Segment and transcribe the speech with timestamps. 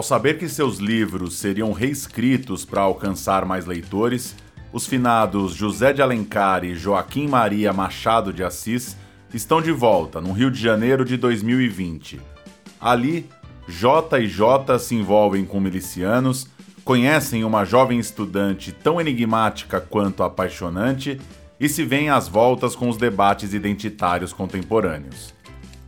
[0.00, 4.34] Ao saber que seus livros seriam reescritos para alcançar mais leitores,
[4.72, 8.96] os finados José de Alencar e Joaquim Maria Machado de Assis
[9.34, 12.18] estão de volta no Rio de Janeiro de 2020.
[12.80, 13.28] Ali,
[13.68, 16.48] J e J se envolvem com milicianos,
[16.82, 21.20] conhecem uma jovem estudante tão enigmática quanto apaixonante
[21.60, 25.34] e se veem às voltas com os debates identitários contemporâneos.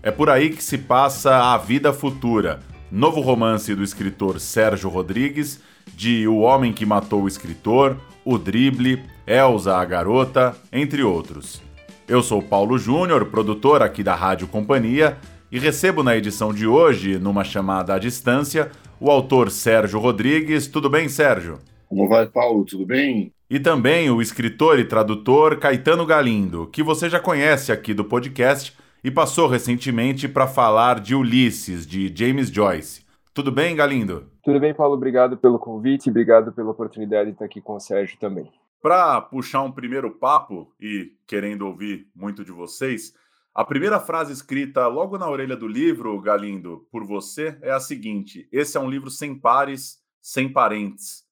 [0.02, 2.60] É por aí que se passa A Vida Futura,
[2.92, 5.62] novo romance do escritor Sérgio Rodrigues,
[5.96, 11.62] de O Homem que Matou o Escritor, O Drible, Elsa a Garota, entre outros.
[12.06, 15.16] Eu sou Paulo Júnior, produtor aqui da Rádio Companhia,
[15.50, 18.70] e recebo na edição de hoje, numa chamada à distância,
[19.00, 20.66] o autor Sérgio Rodrigues.
[20.66, 21.60] Tudo bem, Sérgio?
[21.88, 22.62] Como vai, Paulo?
[22.66, 23.32] Tudo bem?
[23.48, 28.76] E também o escritor e tradutor Caetano Galindo, que você já conhece aqui do podcast
[29.04, 33.04] e passou recentemente para falar de Ulisses, de James Joyce.
[33.34, 34.30] Tudo bem, Galindo?
[34.44, 34.94] Tudo bem, Paulo.
[34.94, 38.50] Obrigado pelo convite e obrigado pela oportunidade de estar aqui com o Sérgio também.
[38.80, 43.14] Para puxar um primeiro papo e querendo ouvir muito de vocês,
[43.54, 48.48] a primeira frase escrita logo na orelha do livro, Galindo, por você, é a seguinte:
[48.52, 51.24] Esse é um livro sem pares, sem parentes.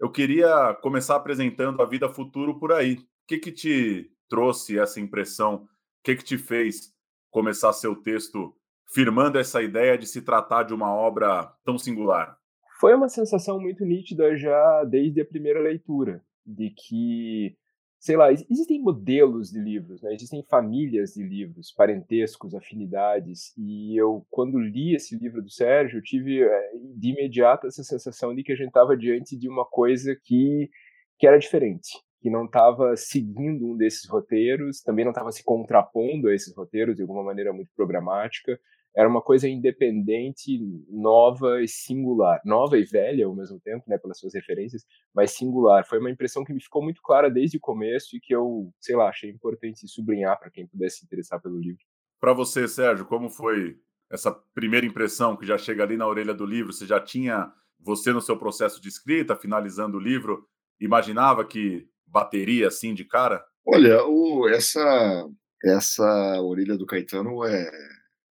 [0.00, 2.94] Eu queria começar apresentando a vida futuro por aí.
[2.94, 5.56] O que, que te trouxe essa impressão?
[5.56, 5.68] O
[6.04, 6.92] que, que te fez
[7.30, 8.54] começar seu texto
[8.92, 12.36] firmando essa ideia de se tratar de uma obra tão singular?
[12.80, 17.56] Foi uma sensação muito nítida já desde a primeira leitura, de que
[17.98, 20.14] sei lá, existem modelos de livros, né?
[20.14, 26.42] existem famílias de livros, parentescos, afinidades, e eu, quando li esse livro do Sérgio, tive
[26.42, 30.70] eh, de imediato essa sensação de que a gente estava diante de uma coisa que,
[31.18, 31.88] que era diferente,
[32.20, 36.96] que não estava seguindo um desses roteiros, também não estava se contrapondo a esses roteiros
[36.96, 38.58] de alguma maneira muito programática,
[38.98, 40.58] era uma coisa independente,
[40.88, 42.40] nova e singular.
[42.44, 44.84] Nova e velha ao mesmo tempo, né, pelas suas referências,
[45.14, 45.86] mas singular.
[45.86, 48.96] Foi uma impressão que me ficou muito clara desde o começo e que eu, sei
[48.96, 51.78] lá, achei importante sublinhar para quem pudesse se interessar pelo livro.
[52.20, 53.78] Para você, Sérgio, como foi
[54.10, 56.72] essa primeira impressão que já chega ali na orelha do livro?
[56.72, 60.44] Você já tinha, você no seu processo de escrita, finalizando o livro,
[60.80, 63.44] imaginava que bateria assim de cara?
[63.66, 65.28] Olha, o, essa
[65.64, 67.70] essa orelha do Caetano é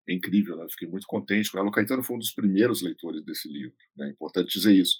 [0.09, 0.65] é incrível, né?
[0.69, 1.67] fiquei muito contente com ela.
[1.67, 4.07] O Caetano foi um dos primeiros leitores desse livro, né?
[4.07, 4.97] é importante dizer isso.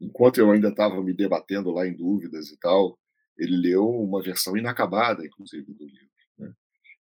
[0.00, 2.98] Enquanto eu ainda estava me debatendo lá em dúvidas e tal,
[3.36, 6.08] ele leu uma versão inacabada, inclusive, do livro.
[6.38, 6.52] Né?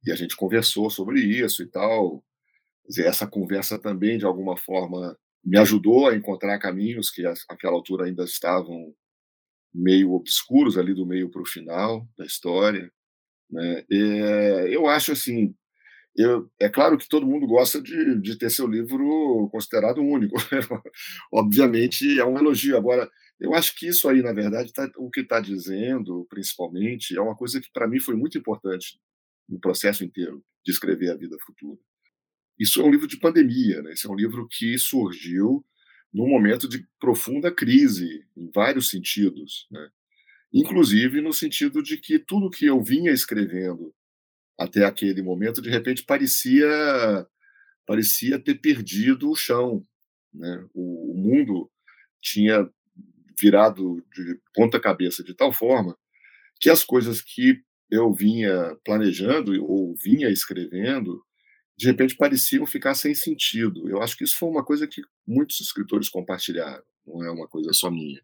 [0.05, 2.23] E a gente conversou sobre isso e tal.
[2.87, 8.05] Dizer, essa conversa também, de alguma forma, me ajudou a encontrar caminhos que, àquela altura,
[8.05, 8.93] ainda estavam
[9.73, 12.91] meio obscuros ali do meio para o final da história.
[13.49, 13.85] Né?
[13.89, 15.53] E, eu acho assim
[16.15, 20.35] eu, é claro que todo mundo gosta de, de ter seu livro considerado único.
[21.31, 22.75] Obviamente é um elogio.
[22.75, 23.09] Agora,
[23.39, 27.35] eu acho que isso aí, na verdade, tá, o que está dizendo, principalmente, é uma
[27.35, 28.99] coisa que para mim foi muito importante
[29.47, 31.79] no processo inteiro de escrever A Vida Futura.
[32.59, 33.93] Isso é um livro de pandemia, né?
[33.93, 35.65] Esse é um livro que surgiu
[36.13, 39.89] num momento de profunda crise, em vários sentidos, né?
[40.51, 43.93] inclusive no sentido de que tudo que eu vinha escrevendo
[44.57, 46.67] até aquele momento, de repente parecia
[47.85, 49.83] parecia ter perdido o chão.
[50.31, 50.63] Né?
[50.75, 51.71] O, o mundo
[52.21, 52.69] tinha
[53.39, 55.97] virado de ponta cabeça de tal forma
[56.59, 61.23] que as coisas que eu vinha planejando ou vinha escrevendo,
[61.79, 63.89] de repente pareciam ficar sem sentido.
[63.89, 67.71] Eu acho que isso foi uma coisa que muitos escritores compartilharam, não é uma coisa
[67.71, 68.21] só minha.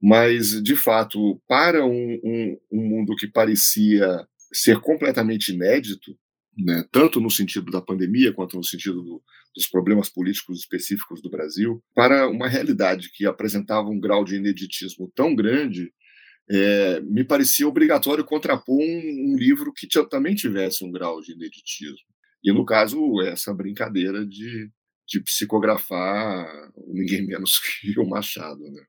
[0.00, 6.16] Mas, de fato, para um, um, um mundo que parecia ser completamente inédito,
[6.56, 9.20] né, tanto no sentido da pandemia quanto no sentido do,
[9.56, 15.10] dos problemas políticos específicos do Brasil, para uma realidade que apresentava um grau de ineditismo
[15.16, 15.92] tão grande,
[16.48, 22.06] é, me parecia obrigatório contrapor um, um livro que também tivesse um grau de ineditismo.
[22.42, 24.70] E, no caso, essa brincadeira de,
[25.06, 28.60] de psicografar ninguém menos que o Machado.
[28.60, 28.82] Né?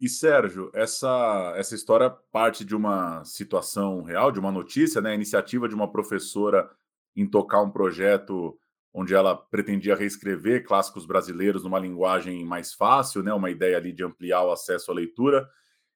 [0.00, 5.12] E Sérgio, essa, essa história parte de uma situação real, de uma notícia, né?
[5.12, 6.68] A iniciativa de uma professora
[7.14, 8.58] em tocar um projeto
[8.94, 13.32] onde ela pretendia reescrever clássicos brasileiros numa linguagem mais fácil, né?
[13.32, 15.48] Uma ideia ali de ampliar o acesso à leitura.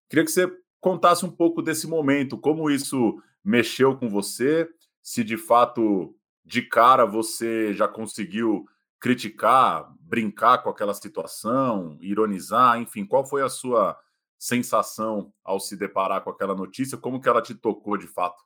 [0.09, 0.51] Queria que você
[0.81, 4.69] contasse um pouco desse momento, como isso mexeu com você,
[5.03, 6.16] se de fato
[6.47, 8.65] de cara você já conseguiu
[9.01, 13.99] criticar, brincar com aquela situação, ironizar, enfim, qual foi a sua
[14.39, 16.97] sensação ao se deparar com aquela notícia?
[16.97, 18.43] Como que ela te tocou de fato?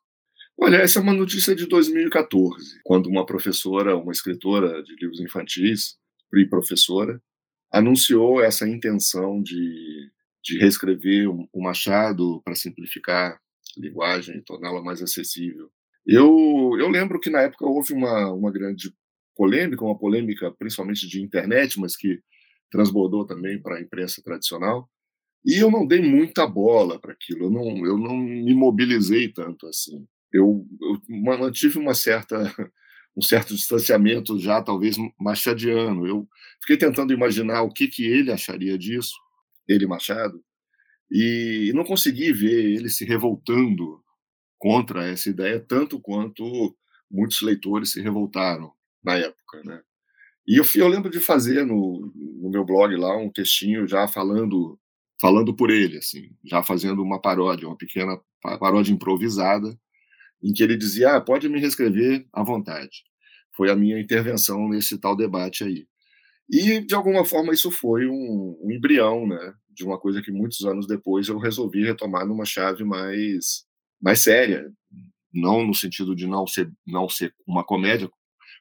[0.59, 5.99] Olha, essa é uma notícia de 2014, quando uma professora, uma escritora de livros infantis,
[6.33, 7.21] e professora,
[7.73, 10.11] anunciou essa intenção de,
[10.43, 13.41] de reescrever o Machado para simplificar a
[13.81, 15.71] linguagem e torná-la mais acessível.
[16.07, 18.93] Eu, eu lembro que na época houve uma, uma grande
[19.37, 22.21] polêmica, uma polêmica principalmente de internet, mas que
[22.71, 24.89] transbordou também para a imprensa tradicional,
[25.45, 29.67] e eu não dei muita bola para aquilo, eu não, eu não me mobilizei tanto
[29.67, 30.07] assim.
[30.33, 32.39] Eu, eu mantive uma certa
[33.17, 36.07] um certo distanciamento já talvez machadiano.
[36.07, 36.29] Eu
[36.61, 39.15] fiquei tentando imaginar o que que ele acharia disso,
[39.69, 40.41] ele Machado,
[41.11, 44.03] e não consegui ver ele se revoltando
[44.61, 46.77] contra essa ideia tanto quanto
[47.11, 48.71] muitos leitores se revoltaram
[49.03, 49.81] na época, né?
[50.47, 54.79] E eu, eu lembro de fazer no, no meu blog lá um textinho já falando
[55.21, 59.79] falando por ele, assim, já fazendo uma paródia, uma pequena paródia improvisada,
[60.43, 63.05] em que ele dizia: ah, pode me reescrever à vontade.
[63.55, 65.87] Foi a minha intervenção nesse tal debate aí.
[66.49, 70.65] E, de alguma forma, isso foi um, um embrião né, de uma coisa que muitos
[70.65, 73.65] anos depois eu resolvi retomar numa chave mais,
[74.01, 74.71] mais séria.
[75.33, 78.11] Não no sentido de não ser, não ser uma comédia,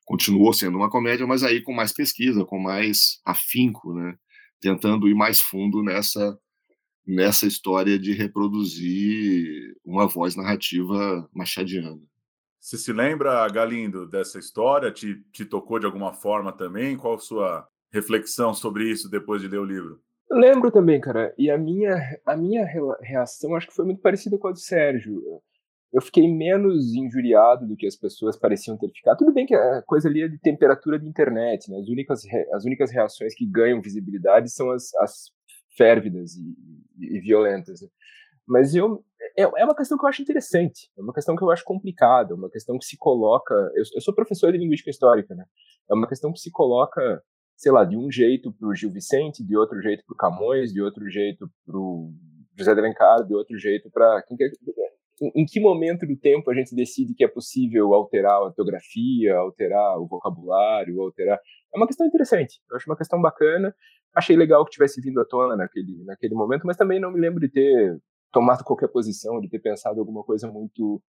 [0.06, 4.16] continuou sendo uma comédia, mas aí com mais pesquisa, com mais afinco, né,
[4.60, 6.38] tentando ir mais fundo nessa
[7.06, 12.00] nessa história de reproduzir uma voz narrativa machadiana.
[12.60, 14.92] Você se lembra, Galindo, dessa história?
[14.92, 16.96] Te, te tocou de alguma forma também?
[16.96, 20.00] Qual a sua reflexão sobre isso depois de ler o livro?
[20.32, 21.34] Lembro também, cara.
[21.38, 21.96] E a minha,
[22.26, 22.66] a minha
[23.02, 25.22] reação acho que foi muito parecida com a do Sérgio.
[25.92, 29.18] Eu fiquei menos injuriado do que as pessoas pareciam ter ficado.
[29.18, 31.78] Tudo bem que a coisa ali é de temperatura de internet, né?
[31.80, 32.22] As únicas,
[32.54, 35.32] as únicas reações que ganham visibilidade são as, as
[35.76, 36.56] férvidas e,
[37.00, 37.82] e, e violentas.
[37.82, 37.88] Né?
[38.48, 39.04] Mas eu
[39.38, 42.34] é, é uma questão que eu acho interessante, é uma questão que eu acho complicada,
[42.34, 43.54] é uma questão que se coloca.
[43.76, 45.46] Eu, eu sou professor de linguística histórica, né?
[45.90, 47.24] É uma questão que se coloca,
[47.60, 50.72] sei lá, de um jeito para o Gil Vicente, de outro jeito para o Camões,
[50.72, 52.10] de outro jeito para o
[52.58, 54.24] José de Alencar, de outro jeito para
[55.22, 59.36] em, em que momento do tempo a gente decide que é possível alterar a ortografia,
[59.36, 61.38] alterar o vocabulário, alterar.
[61.74, 63.76] É uma questão interessante, eu acho uma questão bacana.
[64.16, 67.42] Achei legal que tivesse vindo à tona naquele, naquele momento, mas também não me lembro
[67.42, 68.00] de ter
[68.32, 71.04] tomado qualquer posição, de ter pensado alguma coisa muito.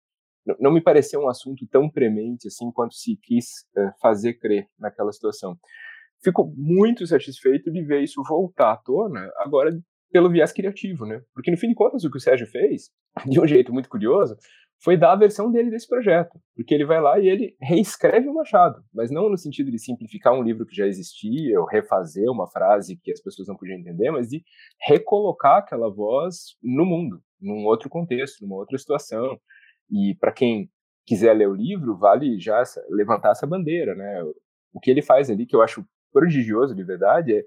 [0.59, 5.11] Não me pareceu um assunto tão premente assim quanto se quis é, fazer crer naquela
[5.11, 5.55] situação.
[6.23, 9.71] Fico muito satisfeito de ver isso voltar à tona agora
[10.11, 11.21] pelo viés criativo, né?
[11.33, 12.89] Porque no fim de contas o que o Sérgio fez,
[13.25, 14.35] de um jeito muito curioso,
[14.81, 18.33] foi dar a versão dele desse projeto, porque ele vai lá e ele reescreve o
[18.33, 22.47] Machado, mas não no sentido de simplificar um livro que já existia ou refazer uma
[22.47, 24.41] frase que as pessoas não podiam entender, mas de
[24.81, 29.37] recolocar aquela voz no mundo, num outro contexto, numa outra situação.
[29.91, 30.69] E para quem
[31.05, 34.23] quiser ler o livro, vale já levantar essa bandeira, né?
[34.71, 37.43] O que ele faz ali que eu acho prodigioso de verdade é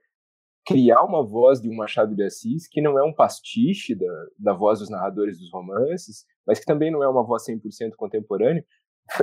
[0.64, 4.52] criar uma voz de um Machado de Assis que não é um pastiche da, da
[4.52, 8.64] voz dos narradores dos romances, mas que também não é uma voz 100% contemporânea,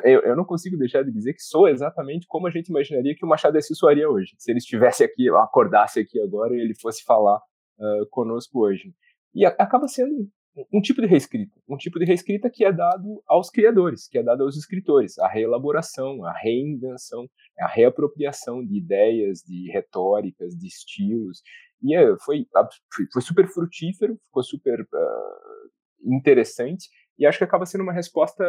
[0.04, 3.26] eu, eu, não consigo deixar de dizer que soa exatamente como a gente imaginaria que
[3.26, 4.36] o Machado de Assis soaria hoje.
[4.38, 8.94] Se ele estivesse aqui, acordasse aqui agora e ele fosse falar uh, conosco hoje.
[9.34, 10.30] E a, acaba sendo
[10.74, 14.24] um tipo de reescrita, um tipo de reescrita que é dado aos criadores, que é
[14.24, 17.30] dado aos escritores, a reelaboração, a reinvenção,
[17.60, 21.42] a reapropriação de ideias, de retóricas, de estilos.
[21.82, 22.46] E é, foi,
[23.14, 28.46] foi super frutífero, ficou super uh, interessante, e acho que acaba sendo uma resposta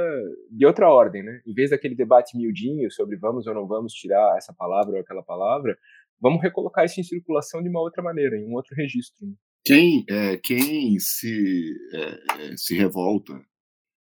[0.50, 1.40] de outra ordem, né?
[1.44, 5.24] Em vez daquele debate miudinho sobre vamos ou não vamos tirar essa palavra ou aquela
[5.24, 5.76] palavra,
[6.20, 9.26] vamos recolocar isso em circulação de uma outra maneira, em um outro registro.
[9.64, 13.40] Quem, é, quem se, é, se revolta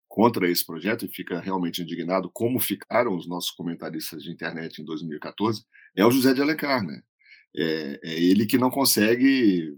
[0.07, 4.85] contra esse projeto e fica realmente indignado, como ficaram os nossos comentaristas de internet em
[4.85, 5.63] 2014,
[5.95, 7.01] é o José de Alencar, né?
[7.55, 9.75] É, é ele que não consegue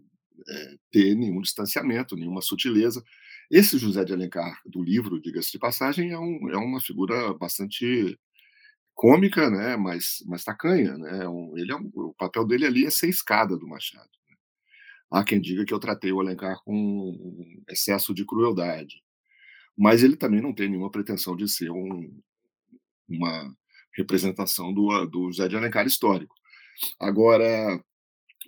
[0.48, 3.04] é, ter nenhum distanciamento, nenhuma sutileza.
[3.52, 8.18] Esse José de Alencar do livro, diga-se de passagem, é, um, é uma figura bastante
[8.94, 9.78] cômica, né?
[9.78, 11.24] Mas, mas tacanha, né?
[11.24, 14.19] É um, ele é um, o papel dele ali é ser escada do Machado.
[15.12, 19.02] Há quem diga que eu tratei o Alencar com excesso de crueldade.
[19.78, 22.22] Mas ele também não tem nenhuma pretensão de ser um,
[23.08, 23.56] uma
[23.96, 26.36] representação do, do José de Alencar histórico.
[27.00, 27.84] Agora,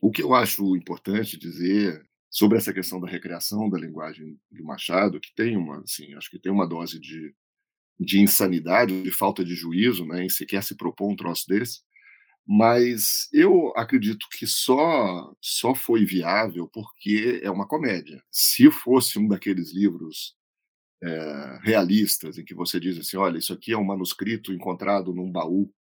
[0.02, 5.20] o que eu acho importante dizer sobre essa questão da recriação da linguagem do Machado,
[5.20, 7.36] que tem uma, assim, acho que tem uma dose de,
[8.00, 11.82] de insanidade, de falta de juízo, né, em sequer se propor um troço desse,
[12.48, 18.24] mas eu acredito que só só foi viável porque é uma comédia.
[18.32, 20.36] Se fosse um daqueles livros
[21.04, 25.32] é, realistas em que você diz assim, olha, isso aqui é um manuscrito encontrado num
[25.32, 25.72] baú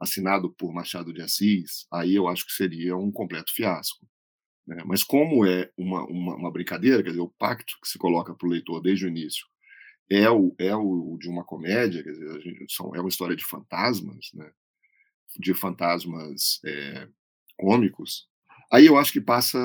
[0.00, 4.06] assinado por Machado de Assis, aí eu acho que seria um completo fiasco.
[4.66, 4.82] Né?
[4.86, 8.46] Mas como é uma, uma, uma, brincadeira, quer dizer, o pacto que se coloca para
[8.46, 9.46] o leitor desde o início
[10.10, 13.44] é o, é o de uma comédia, quer dizer, gente, são, é uma história de
[13.44, 14.50] fantasmas, né?
[15.36, 17.08] De fantasmas é,
[17.58, 18.28] cômicos,
[18.72, 19.58] aí eu acho que passa,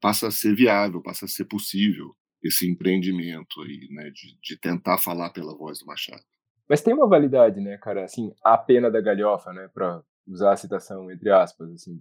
[0.00, 4.98] passa a ser viável, passa a ser possível esse empreendimento aí, né, de, de tentar
[4.98, 6.22] falar pela voz do Machado.
[6.68, 10.56] Mas tem uma validade, né, cara, assim, a pena da galhofa, né, para usar a
[10.56, 12.00] citação entre aspas, assim,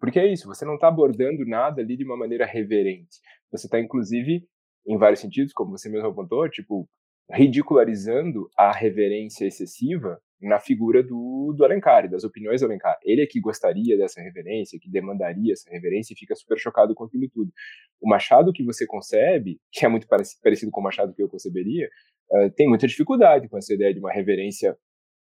[0.00, 3.20] porque é isso, você não está abordando nada ali de uma maneira reverente.
[3.52, 4.46] Você está, inclusive,
[4.86, 6.88] em vários sentidos, como você mesmo apontou, tipo,
[7.30, 12.98] ridicularizando a reverência excessiva na figura do, do Alencar, das opiniões do Alencar.
[13.02, 17.04] Ele é que gostaria dessa reverência, que demandaria essa reverência e fica super chocado com
[17.04, 17.52] aquilo tudo.
[18.00, 21.88] O Machado que você concebe, que é muito parecido com o Machado que eu conceberia,
[22.30, 24.76] uh, tem muita dificuldade com essa ideia de uma reverência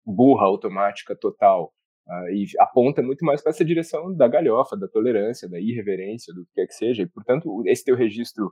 [0.05, 1.73] burra, automática, total.
[2.07, 6.45] Uh, e aponta muito mais para essa direção da galhofa, da tolerância, da irreverência, do
[6.45, 7.03] que quer que seja.
[7.03, 8.51] E, portanto, esse teu registro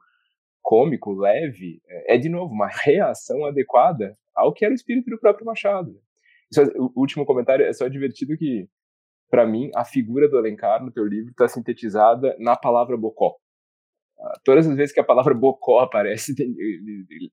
[0.61, 5.19] cômico, leve, é, é, de novo, uma reação adequada ao que era o espírito do
[5.19, 5.99] próprio Machado.
[6.51, 8.67] Isso, o último comentário é só divertido que,
[9.29, 13.35] para mim, a figura do Alencar no teu livro está sintetizada na palavra bocó.
[14.19, 16.33] Ah, todas as vezes que a palavra bocó aparece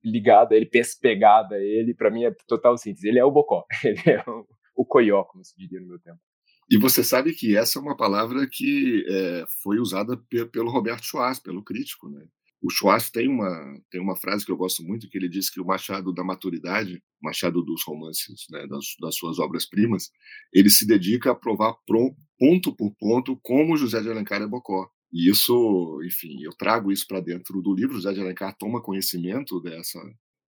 [0.05, 0.71] ligada a ele,
[1.01, 3.09] pegada a ele, para mim é total síntese.
[3.09, 4.47] Ele é o bocó, ele é o,
[4.77, 6.21] o coió, como se diria no meu tempo.
[6.69, 10.17] E você sabe que essa é uma palavra que é, foi usada
[10.53, 12.27] pelo Roberto Schwartz, pelo crítico, né?
[12.67, 15.61] O Schwartz tem uma, tem uma frase que eu gosto muito, que ele diz que
[15.61, 20.11] o Machado da Maturidade, o Machado dos romances, né, das, das suas obras-primas,
[20.53, 24.91] ele se dedica a provar ponto por ponto como José de Alencar é Bocó.
[25.13, 27.95] E isso, enfim, eu trago isso para dentro do livro.
[27.95, 30.01] José de Alencar toma conhecimento dessa,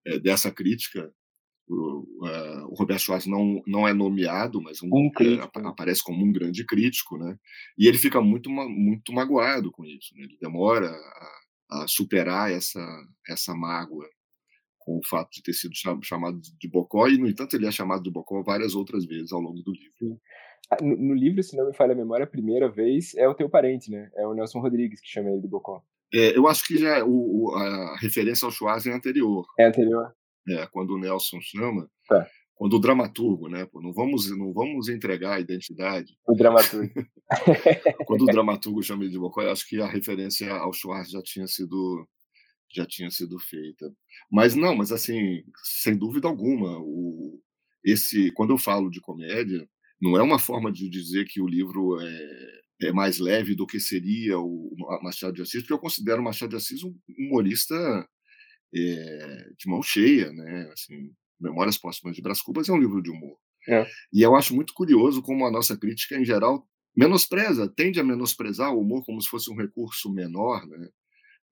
[0.05, 1.15] é, dessa crítica.
[1.69, 6.25] O, uh, o Roberto Schwartz não, não é nomeado, mas um, um é, aparece como
[6.25, 7.39] um grande crítico, né?
[7.79, 10.17] E ele fica muito, muito magoado com isso.
[10.17, 10.25] Né?
[10.25, 11.38] Ele demora a,
[11.71, 12.81] a superar essa,
[13.29, 14.09] essa mágoa
[14.79, 18.03] com o fato de ter sido chamado de Bocó, e, no entanto, ele é chamado
[18.03, 20.19] de Bocó várias outras vezes ao longo do livro.
[20.71, 23.35] Ah, no, no, livro, se não me falha a memória, a primeira vez é o
[23.35, 24.11] teu parente, né?
[24.17, 25.83] É o Nelson Rodrigues que chama ele de Bocó.
[26.13, 29.47] É, eu acho que já o, a referência ao Schwarz é anterior.
[29.59, 30.15] É anterior?
[30.49, 31.87] É, quando o Nelson chama.
[32.09, 32.27] Tá
[32.59, 33.65] quando o dramaturgo, né?
[33.67, 36.19] Pô, não vamos não vamos entregar a identidade.
[36.27, 36.93] O dramaturgo.
[38.05, 41.47] quando o dramaturgo chama ele de Bocó, acho que a referência ao Schwartz já tinha
[41.47, 42.05] sido
[42.75, 43.89] já tinha sido feita.
[44.31, 47.41] Mas não, mas assim, sem dúvida alguma, o
[47.85, 49.65] esse quando eu falo de comédia,
[50.03, 53.79] não é uma forma de dizer que o livro é, é mais leve do que
[53.79, 57.77] seria o Machado de Assis, porque eu considero o Machado de Assis um humorista
[58.75, 60.71] é, de mão cheia, né?
[60.73, 63.37] Assim, Memórias Póstumas de Brás Cubas é um livro de humor.
[63.69, 63.87] É.
[64.13, 66.67] E eu acho muito curioso como a nossa crítica, em geral,
[66.97, 70.89] menospreza, tende a menosprezar o humor como se fosse um recurso menor né,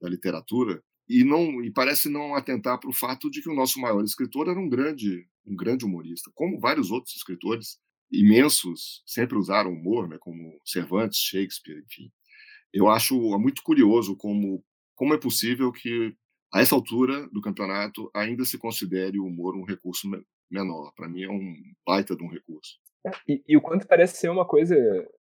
[0.01, 3.81] da literatura, e não e parece não atentar para o fato de que o nosso
[3.81, 7.79] maior escritor era um grande um grande humorista, como vários outros escritores
[8.11, 12.11] imensos sempre usaram humor, né, como Cervantes, Shakespeare, enfim.
[12.73, 14.65] Eu acho muito curioso como
[14.97, 16.17] como é possível que
[16.53, 20.09] a essa altura do campeonato, ainda se considere o humor um recurso
[20.51, 20.93] menor.
[20.95, 21.55] Para mim, é um
[21.87, 22.79] baita de um recurso.
[23.07, 24.75] É, e, e, o quanto parece ser uma coisa,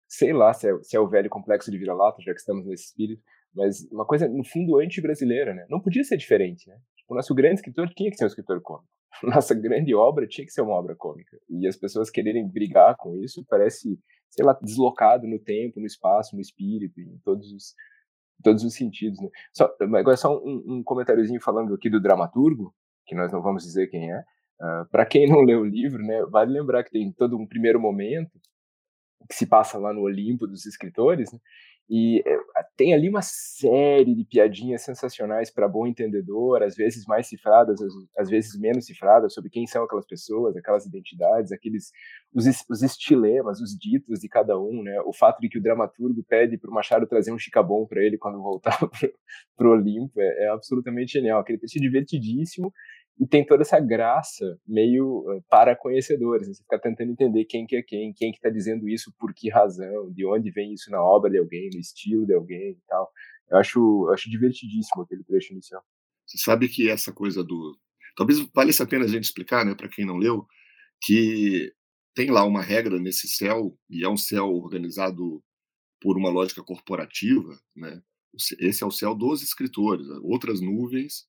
[0.09, 2.87] sei lá se é, se é o velho complexo de vira-lata, já que estamos nesse
[2.87, 3.23] espírito,
[3.54, 5.66] mas uma coisa, no fundo, anti-brasileira, né?
[5.71, 6.76] Não podia ser diferente, né?
[6.97, 8.88] Tipo, o nosso grande escritor tinha que ser um escritor cômico.
[9.23, 11.38] Nossa grande obra tinha que ser uma obra cômica.
[11.49, 13.99] E as pessoas quererem brigar com isso parece,
[14.30, 17.75] sei lá, deslocado no tempo, no espaço, no espírito, em todos os
[18.43, 19.21] todos os sentidos.
[19.21, 19.28] Né?
[19.52, 22.75] Só, agora, só um, um comentáriozinho falando aqui do dramaturgo,
[23.07, 24.19] que nós não vamos dizer quem é.
[24.19, 27.47] Uh, ah, Para quem não leu o livro, né, vale lembrar que tem todo um
[27.47, 28.33] primeiro momento
[29.28, 31.38] que se passa lá no Olimpo dos escritores, né,
[31.88, 32.37] e é,
[32.76, 37.78] tem ali uma série de piadinhas sensacionais para bom entendedor, às vezes mais cifradas,
[38.16, 41.93] às, vezes menos cifradas, sobre quem são aquelas pessoas, aquelas identidades, aqueles
[42.35, 45.00] os, os estilemas, os ditos de cada um, né?
[45.07, 48.19] O fato de que o dramaturgo pede para o Machado trazer um chicabom para ele
[48.19, 48.78] quando voltar
[49.57, 51.40] para o Olimpo é, é absolutamente genial.
[51.40, 52.73] Aquele texto divertidíssimo
[53.18, 56.46] e tem toda essa graça meio uh, para conhecedores.
[56.46, 56.54] Né?
[56.54, 59.49] Você fica tentando entender quem que é quem, quem que está dizendo isso, por que
[59.49, 63.11] razão, de onde vem isso na obra de alguém, no estilo de alguém e tal.
[63.50, 65.82] Eu acho, eu acho divertidíssimo aquele trecho inicial.
[66.26, 67.78] Você sabe que essa coisa do...
[68.16, 70.46] Talvez valesse a pena a gente explicar, né, para quem não leu,
[71.00, 71.73] que
[72.14, 75.42] tem lá uma regra nesse céu, e é um céu organizado
[76.00, 78.02] por uma lógica corporativa, né?
[78.58, 80.06] Esse é o céu dos escritores.
[80.23, 81.26] Outras nuvens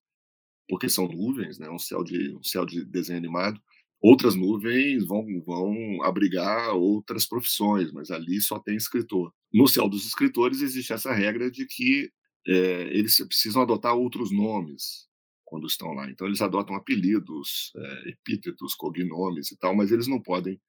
[0.70, 1.70] porque são nuvens, né?
[1.70, 3.62] Um céu de um céu de desenho animado.
[4.02, 9.34] Outras nuvens vão, vão abrigar outras profissões, mas ali só tem escritor.
[9.52, 12.12] No céu dos escritores existe essa regra de que
[12.48, 12.54] é,
[12.96, 15.08] eles precisam adotar outros nomes
[15.44, 16.10] quando estão lá.
[16.10, 20.60] Então eles adotam apelidos, é, epítetos, cognomes e tal, mas eles não podem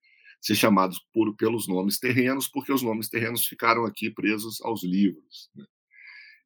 [0.41, 5.51] ser chamados por, pelos nomes terrenos, porque os nomes terrenos ficaram aqui presos aos livros.
[5.55, 5.65] Né?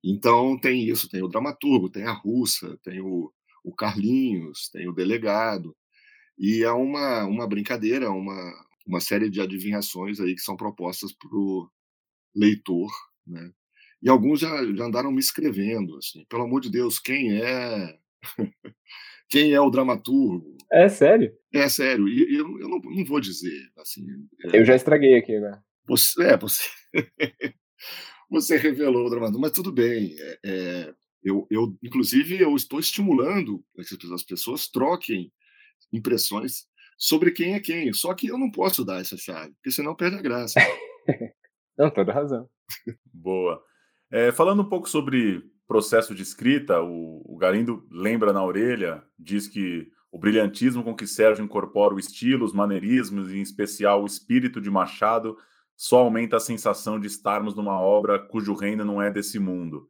[0.02, 3.32] Então tem isso, tem o dramaturgo, tem a russa, tem o,
[3.64, 5.76] o Carlinhos, tem o delegado,
[6.38, 8.52] e é uma, uma brincadeira, uma,
[8.86, 11.68] uma série de adivinhações aí que são propostas para o
[12.34, 12.90] leitor,
[13.26, 13.52] né?
[14.02, 17.96] E alguns já, já andaram me escrevendo, assim, pelo amor de Deus, quem é
[19.28, 20.56] quem é o dramaturgo?
[20.72, 21.32] É sério?
[21.54, 24.04] É sério, e eu, eu não, não vou dizer, assim...
[24.46, 25.62] É, eu já estraguei aqui agora.
[25.86, 26.68] Você, é, você...
[28.28, 33.64] você revelou o dramaturgo, mas tudo bem, é, é, eu, eu, inclusive, eu estou estimulando
[33.76, 35.32] que as pessoas troquem
[35.92, 36.66] impressões
[36.98, 37.92] sobre quem é quem.
[37.92, 40.60] Só que eu não posso dar essa chave, porque senão perde a graça.
[41.78, 42.48] não, toda razão.
[43.12, 43.62] Boa.
[44.10, 49.48] É, falando um pouco sobre processo de escrita, o, o Galindo lembra na orelha, diz
[49.48, 54.06] que o brilhantismo com que Sérgio incorpora o estilo, os maneirismos e, em especial, o
[54.06, 55.36] espírito de Machado
[55.74, 59.88] só aumenta a sensação de estarmos numa obra cujo reino não é desse mundo.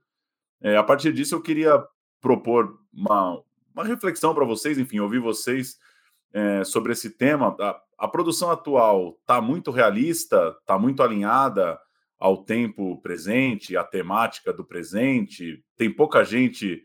[0.62, 1.84] É, a partir disso, eu queria
[2.20, 3.42] propor uma,
[3.74, 5.76] uma reflexão para vocês, enfim, ouvir vocês
[6.32, 7.56] é, sobre esse tema.
[7.60, 11.78] A, a produção atual está muito realista, está muito alinhada
[12.18, 15.64] ao tempo presente, à temática do presente.
[15.76, 16.82] Tem pouca gente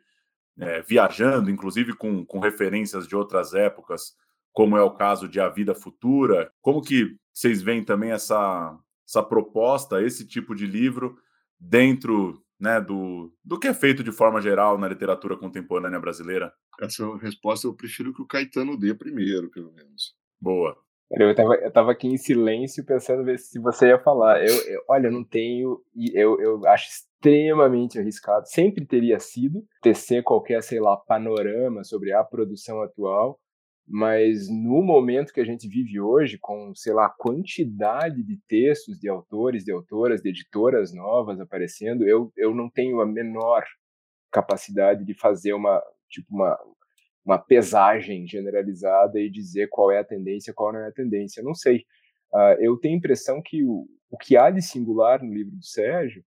[0.60, 4.15] é, viajando, inclusive com, com referências de outras épocas,
[4.51, 6.51] como é o caso de A Vida Futura.
[6.62, 8.75] Como que vocês veem também essa,
[9.07, 11.15] essa proposta, esse tipo de livro,
[11.60, 16.52] dentro né, do, do que é feito de forma geral na literatura contemporânea brasileira?
[16.82, 20.16] Essa resposta eu prefiro que o Caetano dê primeiro, pelo menos.
[20.40, 20.78] Boa.
[21.10, 24.46] Eu estava eu tava aqui em silêncio pensando ver se você ia falar.
[24.46, 25.81] Eu, eu olha, não tenho,
[26.14, 28.48] eu, eu acho extremamente arriscado.
[28.48, 33.40] Sempre teria sido tecer qualquer, sei lá, panorama sobre a produção atual,
[33.88, 39.08] mas no momento que a gente vive hoje, com, sei lá, quantidade de textos de
[39.08, 43.64] autores, de autoras, de editoras novas aparecendo, eu, eu não tenho a menor
[44.30, 46.60] capacidade de fazer uma, tipo, uma,
[47.26, 51.40] uma pesagem generalizada e dizer qual é a tendência, qual não é a tendência.
[51.40, 51.86] Eu não sei.
[52.34, 55.64] Uh, eu tenho a impressão que o, o que há de singular no livro do
[55.64, 56.22] Sérgio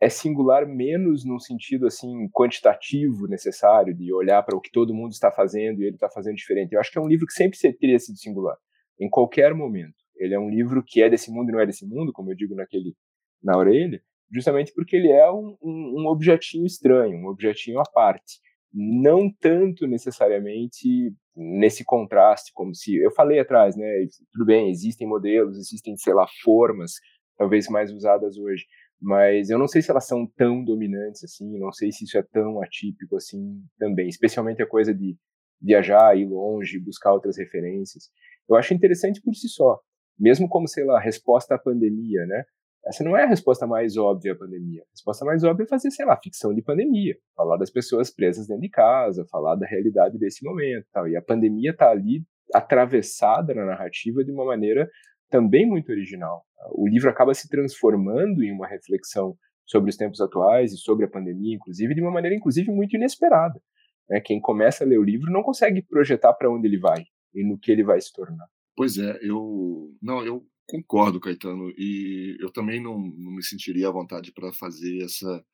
[0.00, 5.12] é singular menos no sentido assim quantitativo necessário de olhar para o que todo mundo
[5.12, 6.72] está fazendo e ele está fazendo diferente.
[6.72, 8.56] Eu acho que é um livro que sempre teria sido singular
[9.00, 9.96] em qualquer momento.
[10.16, 12.36] Ele é um livro que é desse mundo e não é desse mundo, como eu
[12.36, 12.94] digo naquele
[13.42, 14.00] na orelha,
[14.32, 18.40] justamente porque ele é um, um, um objetinho estranho, um objetinho à parte,
[18.72, 23.86] não tanto necessariamente nesse contraste, como se eu falei atrás, né?
[24.32, 26.94] Tudo bem, existem modelos, existem sei lá formas
[27.38, 28.66] talvez mais usadas hoje,
[29.00, 32.22] mas eu não sei se elas são tão dominantes assim, não sei se isso é
[32.22, 35.16] tão atípico assim também, especialmente a coisa de
[35.60, 38.10] viajar, ir longe, buscar outras referências.
[38.48, 39.78] Eu acho interessante por si só,
[40.18, 42.44] mesmo como, sei lá, resposta à pandemia, né?
[42.86, 44.82] Essa não é a resposta mais óbvia à pandemia.
[44.82, 48.46] A resposta mais óbvia é fazer, sei lá, ficção de pandemia, falar das pessoas presas
[48.46, 51.06] dentro de casa, falar da realidade desse momento, tal.
[51.06, 52.24] E a pandemia está ali
[52.54, 54.88] atravessada na narrativa de uma maneira
[55.30, 56.44] também muito original.
[56.72, 61.08] O livro acaba se transformando em uma reflexão sobre os tempos atuais e sobre a
[61.08, 63.60] pandemia, inclusive, de uma maneira, inclusive, muito inesperada.
[64.08, 64.20] Né?
[64.20, 67.58] Quem começa a ler o livro não consegue projetar para onde ele vai e no
[67.58, 68.46] que ele vai se tornar.
[68.74, 73.92] Pois é, eu não, eu concordo, Caetano, e eu também não, não me sentiria à
[73.92, 75.44] vontade para fazer essa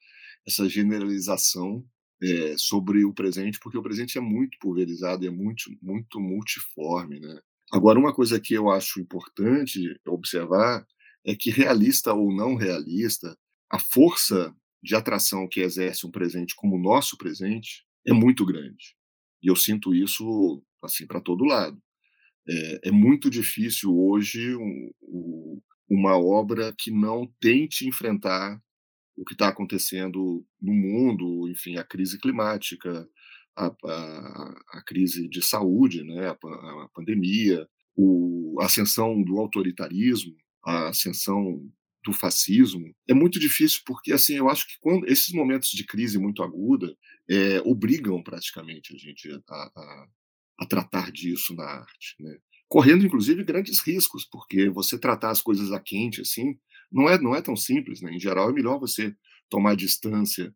[0.46, 1.82] essa generalização
[2.22, 7.40] é, sobre o presente, porque o presente é muito pulverizado, é muito muito multiforme, né?
[7.74, 10.87] Agora, uma coisa que eu acho importante observar
[11.26, 13.37] é que, realista ou não realista,
[13.68, 18.94] a força de atração que exerce um presente como o nosso presente é muito grande.
[19.42, 21.76] E eu sinto isso assim para todo lado.
[22.48, 25.60] É, é, muito difícil hoje um, um,
[25.90, 28.62] uma obra que não tente enfrentar
[29.16, 33.08] o que está acontecendo no mundo, enfim, a crise climática,
[33.56, 40.34] a, a, a crise de saúde, né, a, a pandemia, o, a ascensão do autoritarismo,
[40.64, 41.62] a ascensão
[42.04, 46.18] do fascismo, é muito difícil porque assim eu acho que quando esses momentos de crise
[46.18, 46.94] muito aguda
[47.30, 50.06] é, obrigam praticamente a gente a, a,
[50.60, 52.36] a, tratar disso na arte, né?
[52.68, 56.58] correndo inclusive grandes riscos porque você tratar as coisas a quente assim
[56.92, 58.12] não é não é tão simples, né?
[58.12, 59.14] Em geral é melhor você
[59.48, 60.54] tomar distância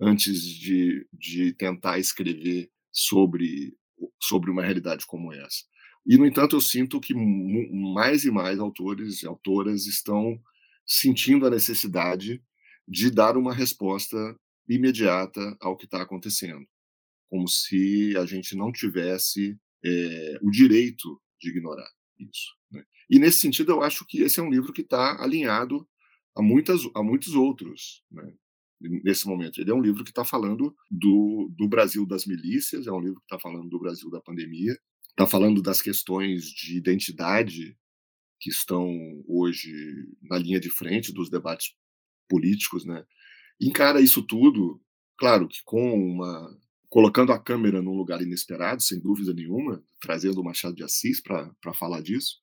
[0.00, 3.76] antes de, de tentar escrever sobre,
[4.22, 5.64] sobre uma realidade como essa.
[6.06, 10.40] E, no entanto, eu sinto que mais e mais autores e autoras estão
[10.86, 12.42] sentindo a necessidade
[12.86, 14.16] de dar uma resposta
[14.68, 16.66] imediata ao que está acontecendo,
[17.28, 22.56] como se a gente não tivesse é, o direito de ignorar isso.
[22.70, 22.84] Né?
[23.10, 25.86] E nesse sentido, eu acho que esse é um livro que está alinhado
[26.36, 28.02] a, muitas, a muitos outros.
[28.10, 28.34] Né?
[28.80, 32.92] Nesse momento, ele é um livro que está falando do, do Brasil das milícias, é
[32.92, 34.78] um livro que está falando do Brasil da pandemia,
[35.10, 37.76] está falando das questões de identidade
[38.40, 38.88] que estão
[39.26, 39.72] hoje
[40.22, 41.74] na linha de frente dos debates
[42.28, 43.04] políticos, né?
[43.60, 44.80] encara isso tudo,
[45.16, 46.56] claro que com uma
[46.88, 51.74] colocando a câmera num lugar inesperado, sem dúvida nenhuma, trazendo o Machado de Assis para
[51.74, 52.36] falar disso,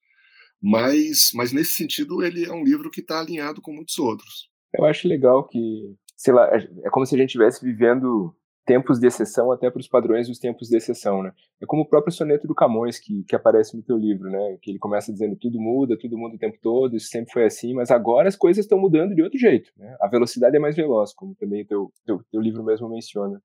[0.62, 4.50] mas, mas nesse sentido ele é um livro que está alinhado com muitos outros.
[4.78, 9.06] Eu acho legal que, sei lá, é como se a gente estivesse vivendo tempos de
[9.06, 11.32] exceção até para os padrões dos tempos de exceção, né?
[11.62, 14.58] É como o próprio soneto do Camões que, que aparece no teu livro, né?
[14.62, 17.74] Que ele começa dizendo tudo muda, tudo muda o tempo todo, isso sempre foi assim,
[17.76, 19.96] mas agora as coisas estão mudando de outro jeito, né?
[20.02, 23.40] A velocidade é mais veloz, como também o teu, teu, teu livro mesmo menciona.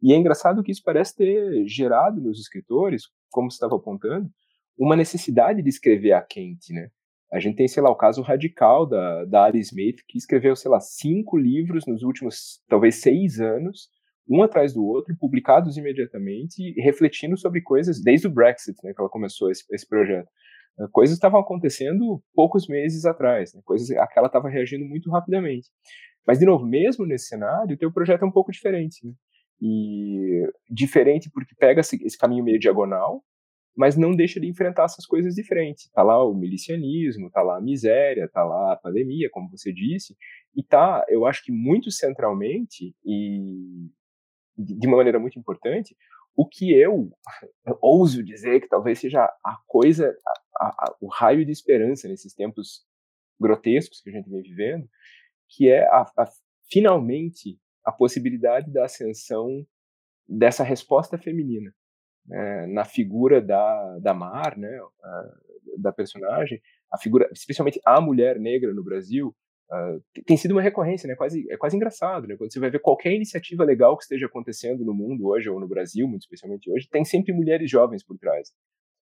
[0.00, 4.30] E é engraçado que isso parece ter gerado nos escritores, como você estava apontando,
[4.78, 6.88] uma necessidade de escrever a quente, né?
[7.32, 10.70] A gente tem, sei lá, o caso radical da, da Ali Smith, que escreveu, sei
[10.70, 13.88] lá, cinco livros nos últimos, talvez, seis anos,
[14.28, 19.08] um atrás do outro, publicados imediatamente, refletindo sobre coisas desde o Brexit, né, que ela
[19.08, 20.28] começou esse, esse projeto.
[20.78, 25.10] Eh, coisas estavam acontecendo poucos meses atrás, né, coisas a que ela estava reagindo muito
[25.10, 25.68] rapidamente.
[26.26, 29.04] Mas, de novo, mesmo nesse cenário, o teu projeto é um pouco diferente.
[29.06, 29.12] Né?
[29.60, 33.22] E diferente porque pega esse caminho meio diagonal,
[33.76, 35.90] mas não deixa de enfrentar essas coisas diferentes.
[35.90, 40.16] Tá lá o milicianismo, tá lá a miséria, tá lá a pandemia, como você disse,
[40.54, 43.88] e tá, eu acho que muito centralmente e
[44.56, 45.96] de uma maneira muito importante,
[46.36, 47.10] o que eu,
[47.66, 50.14] eu ouso dizer que talvez seja a coisa,
[50.58, 52.84] a, a, o raio de esperança nesses tempos
[53.40, 54.88] grotescos que a gente vem vivendo,
[55.48, 56.06] que é a,
[56.70, 59.66] finalmente a possibilidade da ascensão
[60.28, 61.74] dessa resposta feminina
[62.26, 64.78] né, na figura da, da Mar, né,
[65.78, 66.60] da personagem,
[66.92, 69.34] a figura, especialmente a mulher negra no Brasil,
[69.72, 71.14] Uh, tem sido uma recorrência, né?
[71.14, 72.36] Quase, é quase engraçado, né?
[72.36, 75.66] Quando você vai ver qualquer iniciativa legal que esteja acontecendo no mundo hoje, ou no
[75.66, 78.52] Brasil, muito especialmente hoje, tem sempre mulheres jovens por trás.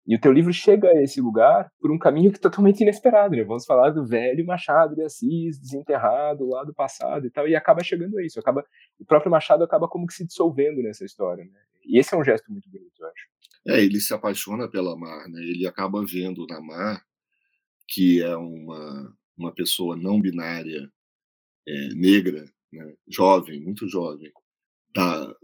[0.07, 3.35] E o teu livro chega a esse lugar por um caminho que é totalmente inesperado,
[3.35, 3.45] né?
[3.45, 7.83] Vamos falar do velho Machado de Assis, desenterrado lá do passado e tal, e acaba
[7.83, 8.39] chegando a isso.
[8.39, 8.63] Acaba,
[9.01, 11.61] o próprio Machado acaba como que se dissolvendo nessa história, né?
[11.85, 13.33] E esse é um gesto muito bonito, eu acho.
[13.69, 15.41] É, ele se apaixona pela Mar, né?
[15.41, 17.05] Ele acaba vendo na Mar
[17.89, 20.91] que é uma uma pessoa não binária,
[21.67, 24.33] é, negra, né, jovem, muito jovem,
[24.95, 25.35] da,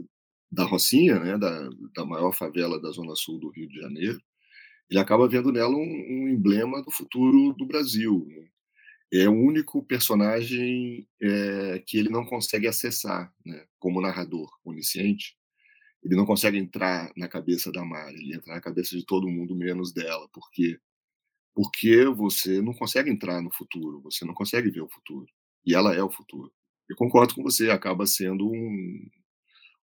[0.51, 4.20] da Rocinha, né, da, da maior favela da zona sul do Rio de Janeiro,
[4.90, 8.27] ele acaba vendo nela um, um emblema do futuro do Brasil.
[8.29, 8.48] Né?
[9.12, 15.37] É o único personagem é, que ele não consegue acessar, né, como narrador onisciente.
[16.03, 19.57] Ele não consegue entrar na cabeça da Mari, ele entra na cabeça de todo mundo
[19.57, 20.79] menos dela, porque
[21.55, 25.27] porque você não consegue entrar no futuro, você não consegue ver o futuro.
[25.67, 26.53] E ela é o futuro.
[26.89, 29.09] Eu concordo com você, acaba sendo um,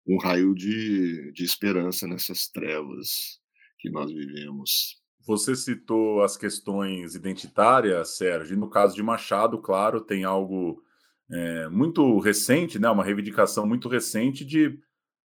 [0.07, 3.41] um raio de, de esperança nessas trevas
[3.81, 5.03] que nós vivemos.
[5.27, 10.81] Você citou as questões identitárias, Sérgio, e no caso de Machado, claro, tem algo
[11.31, 14.79] é, muito recente, né, uma reivindicação muito recente de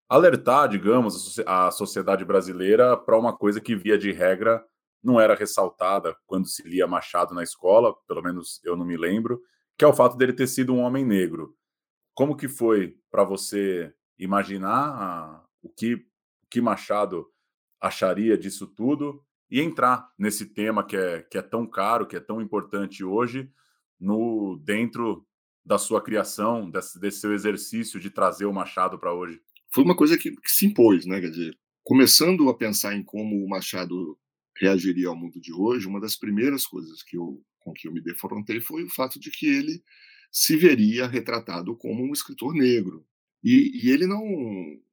[0.08, 4.64] alertar, digamos, a sociedade brasileira para uma coisa que, via de regra,
[5.02, 9.40] não era ressaltada quando se lia Machado na escola, pelo menos eu não me lembro,
[9.76, 11.54] que é o fato dele ter sido um homem negro.
[12.14, 16.04] Como que foi para você imaginar a, o, que,
[16.50, 17.26] que Machado
[17.80, 22.20] acharia disso tudo e entrar nesse tema que é, que é tão caro, que é
[22.20, 23.50] tão importante hoje,
[24.00, 25.24] no dentro
[25.64, 29.40] da sua criação, desse, desse seu exercício de trazer o Machado para hoje?
[29.72, 31.20] Foi uma coisa que, que se impôs, né?
[31.20, 34.18] Quer dizer, começando a pensar em como o Machado
[34.60, 38.02] reagiria ao mundo de hoje, uma das primeiras coisas que eu, com que eu me
[38.02, 39.82] defrontei foi o fato de que ele
[40.30, 43.06] se veria retratado como um escritor negro.
[43.42, 44.22] E, e ele não,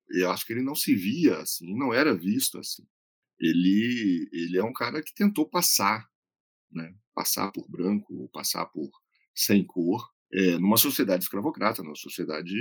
[0.09, 2.85] eu acho que ele não se via assim, não era visto assim.
[3.39, 6.07] Ele, ele é um cara que tentou passar,
[6.71, 6.95] né?
[7.13, 8.89] passar por branco, passar por
[9.33, 12.55] sem cor, é, numa sociedade escravocrata, numa sociedade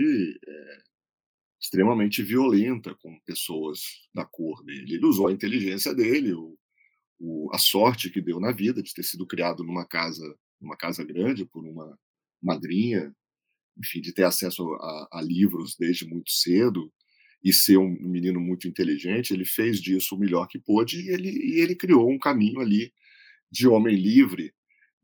[0.47, 0.83] é,
[1.61, 3.81] extremamente violenta com pessoas
[4.15, 4.95] da cor dele.
[4.95, 6.59] Ele usou a inteligência dele, o,
[7.19, 11.05] o, a sorte que deu na vida de ter sido criado numa casa, numa casa
[11.05, 11.99] grande por uma
[12.43, 13.15] madrinha,
[13.79, 16.93] enfim, de ter acesso a, a livros desde muito cedo
[17.43, 21.31] e ser um menino muito inteligente, ele fez disso o melhor que pôde e ele,
[21.31, 22.93] e ele criou um caminho ali
[23.51, 24.55] de homem livre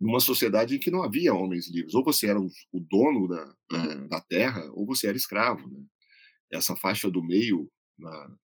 [0.00, 1.94] numa sociedade em que não havia homens livres.
[1.94, 3.54] Ou você era o, o dono da,
[4.08, 5.68] da terra, ou você era escravo.
[5.68, 5.84] Né?
[6.52, 8.36] Essa faixa do meio na,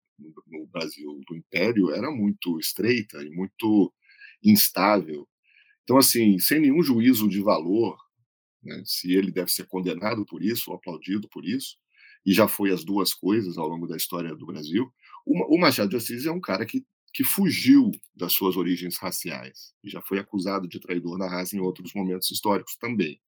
[0.48, 3.94] no, Brasil do Império era muito estreita e muito
[4.44, 5.28] instável.
[5.84, 7.98] Então, assim, sem nenhum juízo de valor,
[8.64, 11.78] né, se ele deve ser condenado por isso ou aplaudido por isso,
[12.26, 14.92] e já foi as duas coisas ao longo da história do Brasil,
[15.26, 19.74] o, o Machado de Assis é um cara que que fugiu das suas origens raciais
[19.82, 23.22] e já foi acusado de traidor na raça em outros momentos históricos também.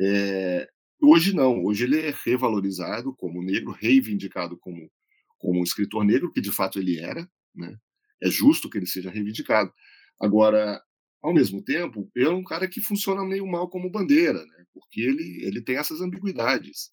[0.00, 0.66] É,
[1.00, 4.90] hoje não, hoje ele é revalorizado como negro, reivindicado como,
[5.38, 7.76] como escritor negro, que de fato ele era, né?
[8.22, 9.72] é justo que ele seja reivindicado.
[10.20, 10.80] Agora,
[11.22, 14.64] ao mesmo tempo, ele é um cara que funciona meio mal como bandeira, né?
[14.72, 16.90] porque ele, ele tem essas ambiguidades.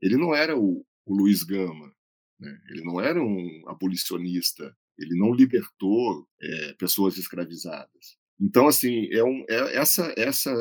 [0.00, 1.92] Ele não era o, o Luiz Gama,
[2.38, 2.58] né?
[2.70, 8.16] ele não era um abolicionista ele não libertou é, pessoas escravizadas.
[8.40, 10.52] Então, assim, é, um, é essa, essa,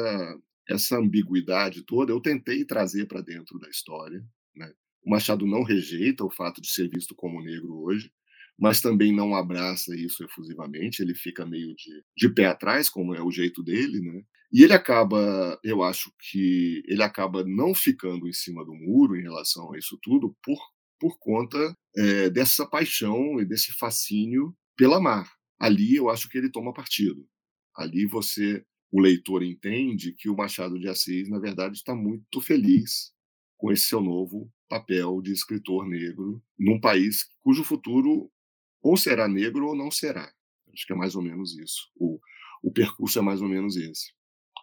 [0.72, 4.24] essa ambiguidade toda eu tentei trazer para dentro da história.
[4.56, 4.72] Né?
[5.06, 8.12] O Machado não rejeita o fato de ser visto como negro hoje,
[8.60, 13.22] mas também não abraça isso efusivamente, ele fica meio de, de pé atrás, como é
[13.22, 14.22] o jeito dele, né?
[14.54, 19.22] E ele acaba, eu acho que ele acaba não ficando em cima do muro em
[19.22, 20.60] relação a isso tudo por
[21.02, 21.58] por conta
[21.98, 25.28] é, dessa paixão e desse fascínio pela mar.
[25.60, 27.28] Ali eu acho que ele toma partido.
[27.76, 33.14] Ali você, o leitor, entende que o Machado de Assis, na verdade, está muito feliz
[33.58, 38.30] com esse seu novo papel de escritor negro num país cujo futuro
[38.82, 40.32] ou será negro ou não será.
[40.74, 41.90] Acho que é mais ou menos isso.
[41.96, 42.20] O,
[42.64, 44.14] o percurso é mais ou menos esse.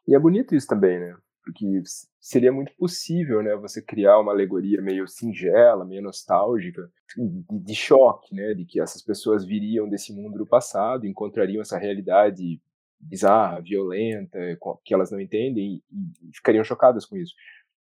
[0.07, 1.17] E é bonito isso também, né?
[1.49, 1.83] porque
[2.21, 8.35] seria muito possível, né, você criar uma alegoria meio singela, meio nostálgica, de, de, choque,
[8.35, 12.61] né, de que essas pessoas viriam desse mundo do passado, encontrariam essa realidade
[13.01, 14.39] bizarra, violenta,
[14.85, 17.35] que elas não entendem e, ficariam chocadas com isso.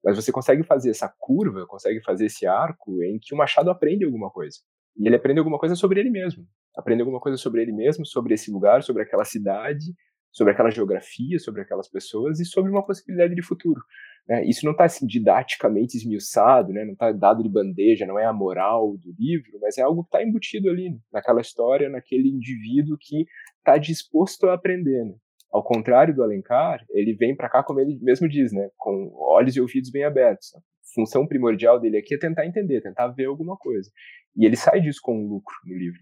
[0.02, 4.04] Mas você consegue fazer essa curva, consegue fazer esse arco em que o Machado aprende
[4.04, 4.58] alguma coisa.
[4.96, 6.46] E ele aprende alguma coisa sobre ele mesmo.
[6.76, 9.94] Aprende alguma coisa sobre ele mesmo, sobre esse lugar, sobre aquela cidade,
[10.32, 13.80] sobre aquela geografia, sobre aquelas pessoas e sobre uma possibilidade de futuro.
[14.28, 14.44] Né?
[14.44, 16.84] Isso não está assim, didaticamente esmiuçado, né?
[16.84, 20.08] não está dado de bandeja, não é a moral do livro, mas é algo que
[20.08, 23.26] está embutido ali, naquela história, naquele indivíduo que
[23.58, 25.04] está disposto a aprender.
[25.04, 25.14] Né?
[25.52, 28.70] Ao contrário do Alencar, ele vem para cá, como ele mesmo diz, né?
[28.76, 30.54] com olhos e ouvidos bem abertos.
[30.54, 30.60] A
[30.94, 33.90] função primordial dele aqui é tentar entender, tentar ver alguma coisa.
[34.36, 36.00] E ele sai disso com um lucro no livro.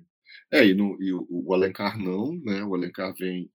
[0.52, 2.62] É, e, no, e o, o Alencar não, né?
[2.62, 3.50] O Alencar vem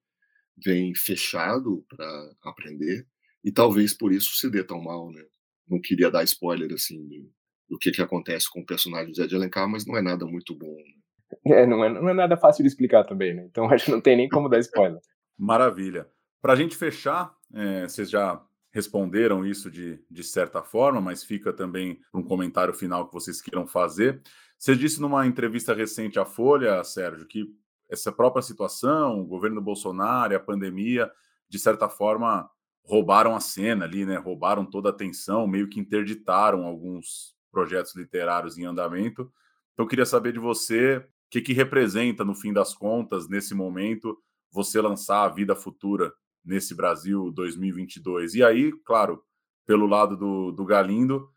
[0.64, 2.06] vem fechado para
[2.44, 3.06] aprender
[3.44, 5.24] e talvez por isso se dê tão mal, né?
[5.68, 7.30] Não queria dar spoiler assim do,
[7.70, 10.56] do que que acontece com o personagem Zé de Alencar, mas não é nada muito
[10.56, 10.74] bom.
[10.74, 11.62] Né?
[11.62, 13.46] É, não é, não é nada fácil de explicar também, né?
[13.50, 15.00] Então acho que não tem nem como dar spoiler.
[15.38, 16.08] Maravilha.
[16.42, 21.54] Para a gente fechar, é, vocês já responderam isso de, de certa forma, mas fica
[21.54, 24.22] também um comentário final que vocês queiram fazer.
[24.58, 27.46] Você disse numa entrevista recente à Folha, Sérgio, que
[27.90, 31.12] essa própria situação, o governo Bolsonaro e a pandemia,
[31.48, 32.50] de certa forma,
[32.84, 34.18] roubaram a cena ali, né?
[34.18, 39.32] Roubaram toda a atenção, meio que interditaram alguns projetos literários em andamento.
[39.74, 43.56] Então, eu queria saber de você o que, que representa, no fim das contas, nesse
[43.56, 44.18] momento,
[44.52, 48.36] você lançar a vida futura nesse Brasil 2022.
[48.36, 49.24] E aí, claro,
[49.66, 51.30] pelo lado do, do Galindo,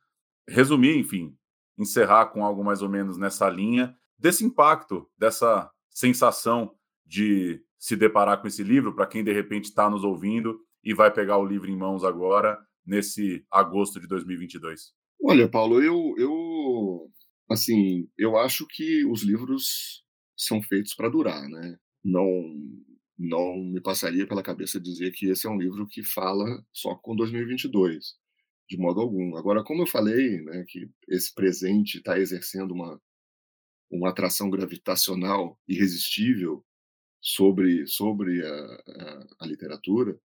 [0.49, 1.37] resumir, enfim,
[1.79, 8.41] encerrar com algo mais ou menos nessa linha desse impacto, dessa sensação de se deparar
[8.41, 11.69] com esse livro, para quem de repente está nos ouvindo e vai pegar o livro
[11.69, 14.93] em mãos agora, nesse agosto de 2022?
[15.21, 17.11] Olha, Paulo, eu, eu
[17.51, 20.05] assim, eu acho que os livros
[20.37, 21.77] são feitos para durar, né?
[22.05, 22.31] Não,
[23.19, 27.17] não me passaria pela cabeça dizer que esse é um livro que fala só com
[27.17, 28.15] 2022,
[28.71, 29.37] de modo algum.
[29.37, 33.01] Agora, como eu falei, né, que esse presente está exercendo uma
[33.91, 36.65] uma atração gravitacional irresistível
[37.21, 40.19] sobre, sobre a, a, a, literatura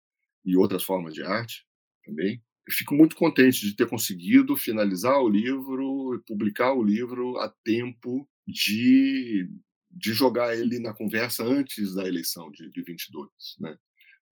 [0.49, 1.65] e outras formas de arte
[2.05, 2.41] também.
[2.67, 7.53] Eu fico muito contente de ter conseguido finalizar o livro e publicar o livro a
[7.63, 9.47] tempo de,
[9.89, 13.29] de jogar ele na conversa antes da eleição de, de 22.
[13.59, 13.75] Né?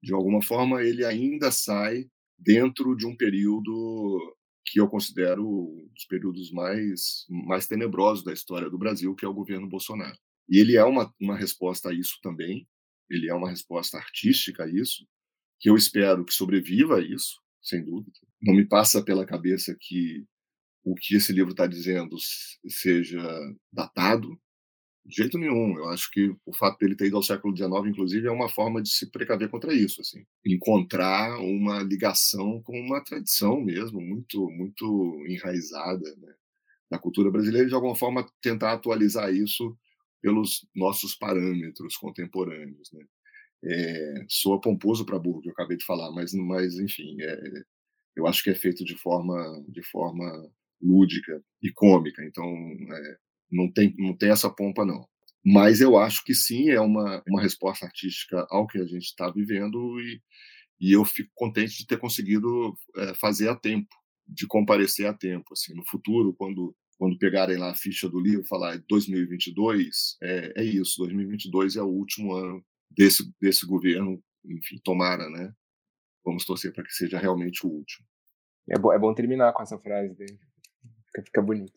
[0.01, 2.05] De alguma forma, ele ainda sai
[2.37, 8.69] dentro de um período que eu considero um dos períodos mais, mais tenebrosos da história
[8.69, 10.17] do Brasil, que é o governo Bolsonaro.
[10.49, 12.67] E ele é uma, uma resposta a isso também,
[13.09, 15.07] ele é uma resposta artística a isso,
[15.59, 18.17] que eu espero que sobreviva a isso, sem dúvida.
[18.41, 20.25] Não me passa pela cabeça que
[20.83, 22.15] o que esse livro está dizendo
[22.67, 23.21] seja
[23.71, 24.39] datado,
[25.05, 25.77] de jeito nenhum.
[25.77, 28.81] Eu acho que o fato dele ter ido ao século XIX, inclusive, é uma forma
[28.81, 35.25] de se precaver contra isso, assim, encontrar uma ligação com uma tradição mesmo muito, muito
[35.27, 36.33] enraizada né,
[36.91, 39.77] na cultura brasileira e de alguma forma tentar atualizar isso
[40.21, 43.05] pelos nossos parâmetros contemporâneos, né.
[43.63, 47.63] É, soa pomposo para burro que eu acabei de falar, mas, mas enfim, é,
[48.15, 50.49] eu acho que é feito de forma, de forma
[50.81, 52.23] lúdica e cômica.
[52.25, 53.17] Então, é,
[53.51, 55.07] não tem, não tem essa pompa, não.
[55.45, 59.29] Mas eu acho que sim, é uma, uma resposta artística ao que a gente está
[59.31, 60.21] vivendo e,
[60.79, 63.87] e eu fico contente de ter conseguido é, fazer a tempo,
[64.27, 65.53] de comparecer a tempo.
[65.53, 70.63] Assim, no futuro, quando, quando pegarem lá a ficha do livro falar 2022, é, é
[70.65, 75.53] isso, 2022 é o último ano desse, desse governo, enfim, tomara, né?
[76.25, 78.05] Vamos torcer para que seja realmente o último.
[78.69, 80.37] É bom, é bom terminar com essa frase dele.
[81.25, 81.73] Fica, bonito.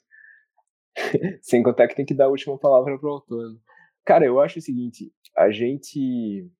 [1.40, 3.52] Sem contar que tem que dar a última palavra pro autor.
[3.52, 3.58] Né?
[4.04, 6.50] Cara, eu acho o seguinte, a gente.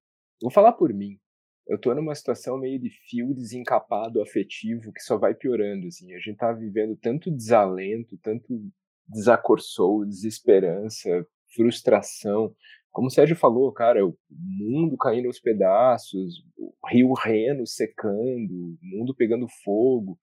[0.40, 1.18] Vou falar por mim.
[1.66, 6.14] Eu tô numa situação meio de fio desencapado afetivo que só vai piorando, assim.
[6.14, 8.70] A gente tá vivendo tanto desalento, tanto
[9.06, 12.54] desacorçou, desesperança, frustração.
[12.92, 18.78] Como o Sérgio falou, cara, o mundo caindo aos pedaços, o rio Reno secando, o
[18.82, 20.18] mundo pegando fogo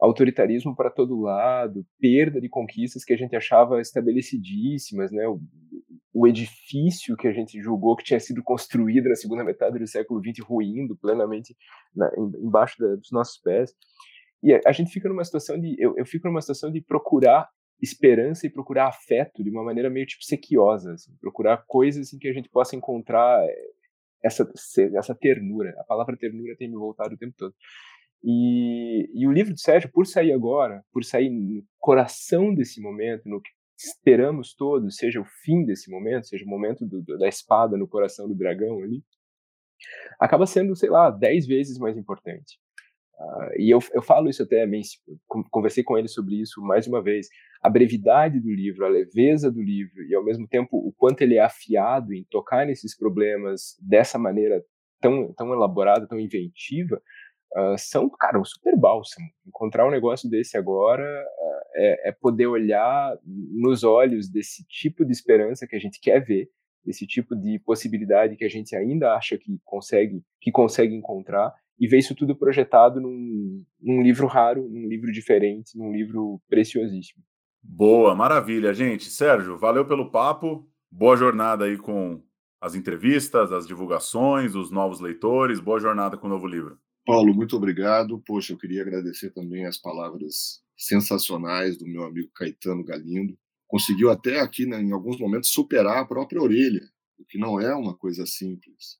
[0.00, 5.26] autoritarismo para todo lado, perda de conquistas que a gente achava estabelecidíssimas, né?
[5.26, 5.40] O,
[6.12, 10.20] o, edifício que a gente julgou que tinha sido construído na segunda metade do século
[10.20, 11.56] XX ruindo plenamente
[11.94, 13.72] na, embaixo da, dos nossos pés.
[14.42, 17.48] E a, a, gente fica numa situação de, eu, eu fico numa situação de procurar
[17.80, 22.28] esperança e procurar afeto de uma maneira meio tipo sequiosa, assim, procurar coisas em que
[22.28, 23.70] a gente possa encontrar eh,
[24.22, 24.50] essa,
[24.94, 25.74] essa ternura.
[25.78, 27.54] A palavra ternura tem me voltado o tempo todo.
[28.24, 33.28] E, e o livro de Sérgio, por sair agora, por sair no coração desse momento,
[33.28, 37.28] no que esperamos todos, seja o fim desse momento, seja o momento do, do, da
[37.28, 39.04] espada no coração do dragão ali,
[40.18, 42.58] acaba sendo, sei lá, dez vezes mais importante.
[43.18, 44.68] Uh, e eu, eu falo isso até,
[45.50, 47.28] conversei com ele sobre isso mais uma vez.
[47.62, 51.36] A brevidade do livro, a leveza do livro e, ao mesmo tempo, o quanto ele
[51.36, 54.62] é afiado em tocar nesses problemas dessa maneira
[55.00, 57.00] tão, tão elaborada, tão inventiva,
[57.56, 59.26] uh, são, cara, um super bálsamo.
[59.46, 65.12] Encontrar um negócio desse agora uh, é, é, poder olhar nos olhos desse tipo de
[65.12, 66.50] esperança que a gente quer ver,
[66.84, 71.86] desse tipo de possibilidade que a gente ainda acha que consegue, que consegue encontrar e
[71.86, 77.22] ver isso tudo projetado num, num livro raro, num livro diferente, num livro preciosíssimo.
[77.62, 79.04] Boa, maravilha, gente.
[79.10, 80.68] Sérgio, valeu pelo papo.
[80.90, 82.22] Boa jornada aí com
[82.60, 85.60] as entrevistas, as divulgações, os novos leitores.
[85.60, 86.78] Boa jornada com o novo livro.
[87.04, 88.22] Paulo, muito obrigado.
[88.26, 93.36] Poxa, eu queria agradecer também as palavras sensacionais do meu amigo Caetano Galindo.
[93.66, 96.82] Conseguiu até aqui, né, em alguns momentos, superar a própria orelha,
[97.18, 98.98] o que não é uma coisa simples.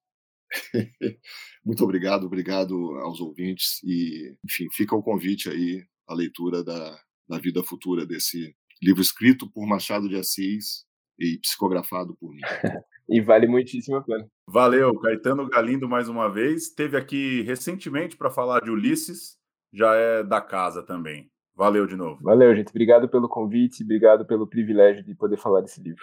[1.65, 7.39] muito obrigado, obrigado aos ouvintes e, enfim, fica o convite aí à leitura da, da
[7.39, 10.85] vida futura desse livro escrito por Machado de Assis
[11.19, 12.41] e psicografado por mim.
[13.09, 14.27] e vale muitíssimo a pena.
[14.49, 16.73] Valeu, Caetano Galindo mais uma vez.
[16.73, 19.37] Teve aqui recentemente para falar de Ulisses,
[19.73, 21.31] já é da casa também.
[21.55, 22.23] Valeu de novo.
[22.23, 22.69] Valeu, gente.
[22.69, 26.03] Obrigado pelo convite, obrigado pelo privilégio de poder falar desse livro.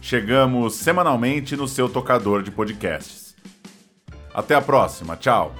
[0.00, 3.36] Chegamos semanalmente no seu tocador de podcasts.
[4.34, 5.54] Até a próxima, tchau!